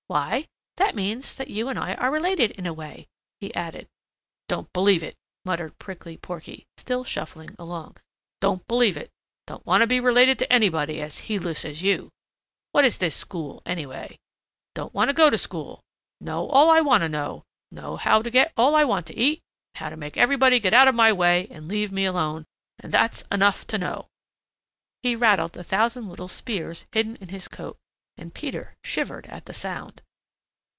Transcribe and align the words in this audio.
"Why, 0.07 0.49
that 0.75 0.93
means 0.93 1.37
that 1.37 1.47
you 1.49 1.69
and 1.69 1.79
I 1.79 1.93
are 1.95 2.11
related 2.11 2.51
in 2.51 2.65
a 2.65 2.73
way," 2.73 3.07
he 3.39 3.55
added. 3.55 3.87
"Don't 4.49 4.69
believe 4.73 5.03
it," 5.03 5.15
grunted 5.45 5.79
Prickly 5.79 6.17
Porky, 6.17 6.67
still 6.75 7.05
shuffling 7.05 7.55
along. 7.57 7.95
"Don't 8.41 8.67
believe 8.67 8.97
it. 8.97 9.09
Don't 9.47 9.65
want 9.65 9.79
to 9.79 9.87
be 9.87 10.01
related 10.01 10.37
to 10.39 10.51
anybody 10.51 10.99
as 10.99 11.19
heedless 11.19 11.63
as 11.63 11.81
you. 11.81 12.11
What 12.73 12.83
is 12.83 12.97
this 12.97 13.15
school, 13.15 13.63
anyway? 13.65 14.19
Don't 14.75 14.93
want 14.93 15.07
to 15.07 15.13
go 15.13 15.29
to 15.29 15.37
school. 15.37 15.81
Know 16.19 16.45
all 16.49 16.69
I 16.69 16.81
want 16.81 17.03
to 17.03 17.07
know. 17.07 17.45
Know 17.71 17.95
how 17.95 18.21
to 18.21 18.29
get 18.29 18.51
all 18.57 18.75
I 18.75 18.83
want 18.83 19.05
to 19.07 19.17
eat 19.17 19.41
and 19.73 19.79
how 19.79 19.89
to 19.91 19.95
make 19.95 20.17
everybody 20.17 20.59
get 20.59 20.73
out 20.73 20.89
of 20.89 20.93
my 20.95 21.13
way 21.13 21.47
and 21.49 21.69
leave 21.69 21.93
me 21.93 22.03
alone, 22.03 22.43
and 22.79 22.93
that's 22.93 23.21
enough 23.31 23.65
to 23.67 23.77
know." 23.77 24.09
He 25.01 25.15
rattled 25.15 25.53
the 25.53 25.63
thousand 25.63 26.09
little 26.09 26.27
spears 26.27 26.85
hidden 26.91 27.15
in 27.21 27.29
his 27.29 27.47
coat, 27.47 27.77
and 28.17 28.33
Peter 28.35 28.75
shivered 28.83 29.25
at 29.27 29.45
the 29.45 29.53
sound. 29.53 30.01